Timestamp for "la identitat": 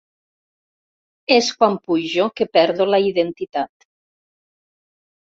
2.95-3.91